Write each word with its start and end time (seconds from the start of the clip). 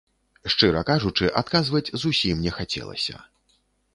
Шчыра 0.53 0.81
кажучы, 0.89 1.27
адказваць 1.41 1.93
зусім 2.05 2.41
не 2.45 2.51
хацелася. 2.57 3.15